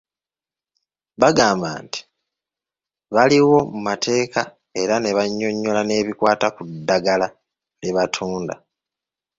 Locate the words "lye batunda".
7.81-8.55